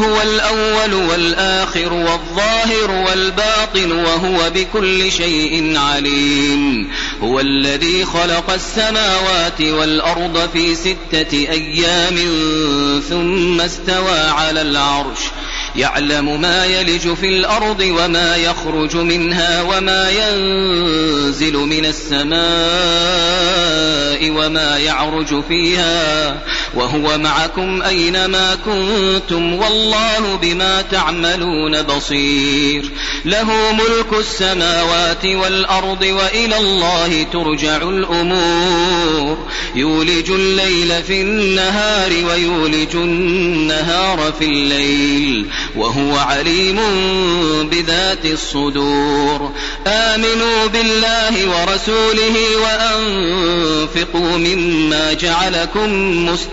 [0.00, 6.90] هو الأول والآخر والظاهر والباطن وهو بكل شيء عليم.
[7.22, 12.16] هو الذي خلق السماوات والأرض في ستة أيام
[13.08, 15.18] ثم استوى على العرش.
[15.76, 22.38] يعلم ما يلج في الأرض وما يخرج منها وما ينزل من السماء
[24.30, 26.42] وما يعرج فيها.
[26.74, 32.90] وهو معكم أينما كنتم والله بما تعملون بصير.
[33.24, 39.38] له ملك السماوات والأرض وإلى الله ترجع الأمور.
[39.74, 45.46] يولج الليل في النهار ويولج النهار في الليل.
[45.76, 46.78] وهو عليم
[47.62, 49.52] بذات الصدور.
[49.86, 55.88] آمنوا بالله ورسوله وأنفقوا مما جعلكم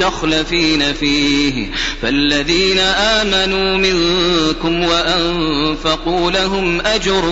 [0.00, 1.66] مستخلفين فيه.
[2.02, 7.22] فالذين آمنوا منكم وأنفقوا لهم أجر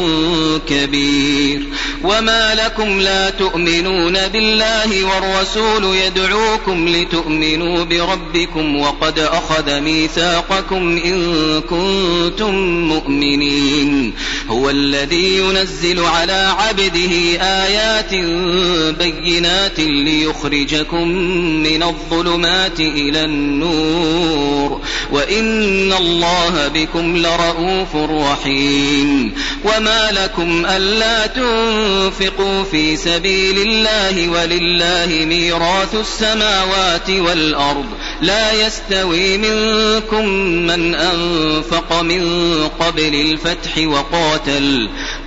[0.68, 1.62] كبير.
[2.04, 12.54] وما لكم لا تؤمنون بالله والرسول يدعوكم لتؤمنوا بربكم وقد أخذ ميثاقكم إن كنتم
[12.88, 14.14] مؤمنين.
[14.48, 18.14] هو الذي ينزل على عبده آيات
[18.98, 19.78] بينات
[20.44, 21.08] ليخرجكم
[21.62, 24.80] من الظلمات إلى النور.
[25.12, 29.34] وإن الله بكم لرؤوف رحيم.
[29.64, 37.86] وما لكم ألا تنفقوا في سبيل الله ولله ميراث السماوات والأرض.
[38.20, 40.28] لا يستوي منكم
[40.66, 42.22] من أنفق من
[42.80, 44.88] قبل الفتح وقاتل.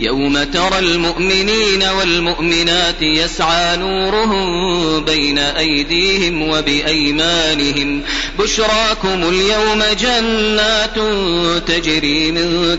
[0.00, 8.02] يوم ترى المؤمنين والمؤمنات يسعى نورهم بين أيديهم وبأيمانهم
[8.38, 10.94] بشراكم اليوم جنات
[11.68, 12.78] تجري من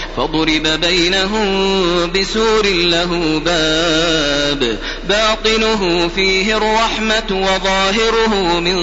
[0.17, 1.45] فضرب بينهم
[2.11, 4.77] بسور له باب
[5.09, 8.77] باطنه فيه الرحمة وظاهره من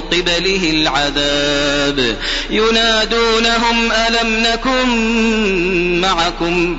[0.00, 2.16] قبله العذاب.
[2.50, 4.88] ينادونهم ألم نكن
[6.00, 6.78] معكم؟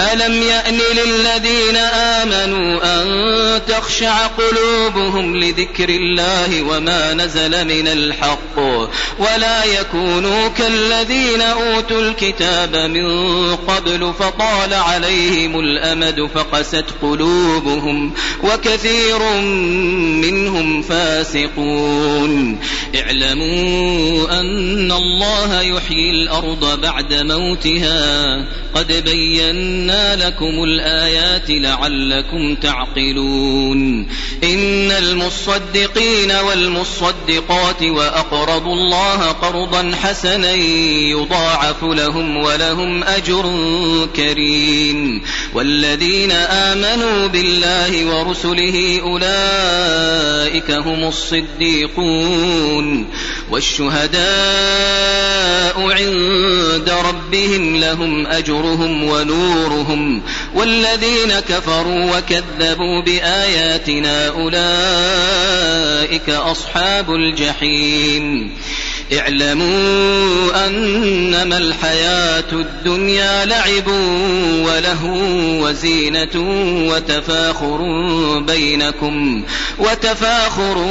[0.00, 8.58] ألم يأن للذين آمنوا أن تخشع قلوبهم لذكر الله وما نزل من الحق
[9.18, 13.06] ولا يكونوا كالذين أوتوا الكتاب من
[13.56, 18.14] قبل فطال عليهم الأمد فقست قلوبهم
[18.44, 19.18] وكثير
[20.22, 22.60] منهم فاسقون
[22.94, 28.36] اعلموا أن الله يحيي الأرض بعد موتها
[28.74, 34.08] قد بينا لكم الآيات لعلكم تعقلون.
[34.44, 43.44] إن المصدقين والمصدقات وأقرضوا الله قرضا حسنا يضاعف لهم ولهم أجر
[44.16, 45.22] كريم
[45.54, 53.06] والذين آمنوا بالله ورسله أولئك هم الصديقون
[53.50, 54.18] والشهداء
[55.78, 60.22] عند ربهم لهم أجرهم ونورهم
[60.54, 64.87] والذين كفروا وكذبوا بآياتنا أولئك
[66.50, 68.50] أصحاب الجحيم.
[69.12, 73.88] اعلموا أنما الحياة الدنيا لعب
[74.66, 75.04] وله
[75.62, 76.44] وزينة
[76.90, 77.78] وتفاخر
[78.38, 79.42] بينكم
[79.78, 80.86] وتفاخر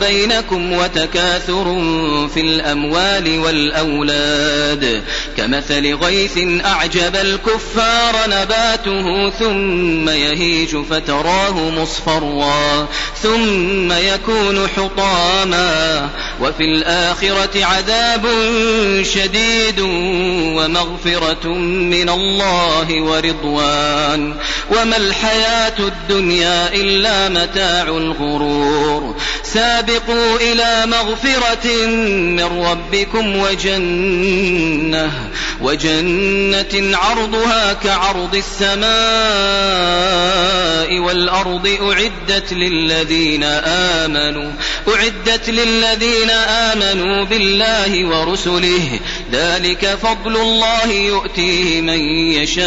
[0.00, 1.64] بينكم وتكاثر
[2.34, 5.02] في الأموال والأولاد.
[5.36, 12.88] كمثل غيث أعجب الكفار نباته ثم يهيج فتراه مصفرا
[13.22, 16.08] ثم يكون حطاما.
[16.40, 18.26] وفي الآخرة عذاب
[19.02, 19.80] شديد
[20.56, 24.34] ومغفرة من الله ورضوان.
[24.70, 29.16] وما الحياة الدنيا إلا متاع الغرور.
[29.42, 35.26] سابقوا إلى مغفرة من ربكم وجنة.
[35.60, 38.86] وجنة عرضها كعرض السماء
[40.98, 43.44] والأرض أعدت للذين
[44.04, 44.52] آمنوا
[44.88, 49.00] أعدت للذين آمنوا بالله ورسله.
[49.32, 51.98] ذلك فضل الله يؤتيه من
[52.32, 52.66] يشاء.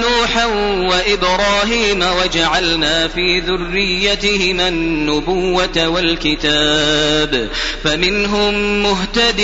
[0.01, 0.45] نوحا
[0.89, 7.49] وإبراهيم وجعلنا في ذريتهما النبوة والكتاب
[7.83, 9.41] فمنهم مهتد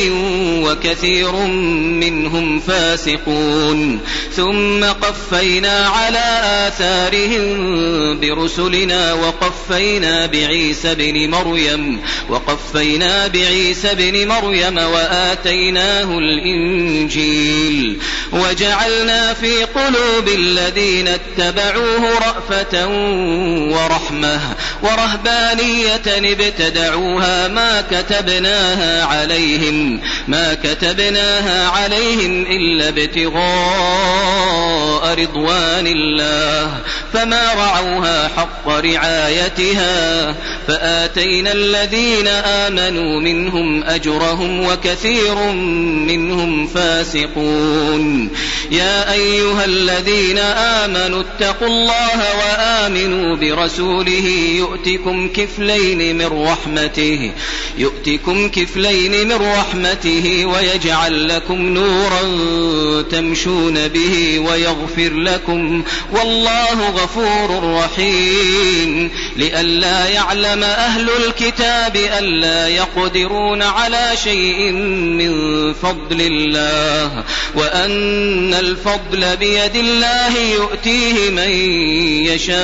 [0.63, 1.31] وكثير
[2.01, 4.00] منهم فاسقون
[4.36, 7.48] ثم قفينا على آثارهم
[8.19, 12.00] برسلنا وقفينا بعيسى بن مريم
[12.30, 18.00] وقفينا بعيسى بن مريم وآتيناه الإنجيل
[18.33, 22.88] وجعلنا في قلوب الذين اتبعوه رأفة
[23.72, 24.40] ورحمة
[24.82, 33.38] ورهبانية ابتدعوها ما كتبناها عليهم ما كتبناها عليهم إلا ابتغاء
[35.20, 36.72] رضوان الله
[37.14, 40.36] فما رعوها حق رعايتها
[40.68, 45.36] فآتينا الذين آمنوا منهم أجرهم وكثير
[46.08, 48.30] منهم فاسقون.
[48.71, 54.28] يا أيها الذين آمنوا اتقوا الله وآمنوا برسوله
[54.58, 57.32] يؤتكم كفلين من رحمته
[57.78, 62.22] يؤتكم كفلين من رحمته ويجعل لكم نورا
[63.02, 69.12] تمشون به ويغفر لكم والله غفور رحيم.
[69.38, 75.34] لئلا يعلم أهل الكتاب ألا يقدرون على شيء من
[75.74, 77.24] فضل الله
[77.56, 79.76] وأن الفضل بيد
[80.28, 81.52] الله يؤتيه من
[82.28, 82.57] يشاء.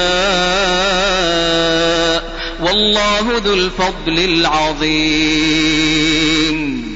[2.61, 6.92] والله ذو الفضل العظيم.